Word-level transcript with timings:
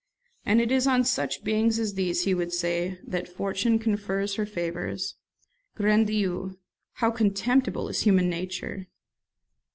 And 0.47 0.59
it 0.59 0.71
is 0.71 0.87
on 0.87 1.03
such 1.03 1.43
beings 1.43 1.77
as 1.77 1.93
these,' 1.93 2.23
he 2.23 2.33
would 2.33 2.51
say, 2.51 2.97
'that 3.05 3.29
Fortune 3.29 3.77
confers 3.77 4.33
her 4.33 4.47
favours. 4.47 5.13
Grand 5.75 6.07
Dieu! 6.07 6.57
how 6.93 7.11
contemptible 7.11 7.87
is 7.87 8.01
human 8.01 8.27
nature!'" 8.27 8.87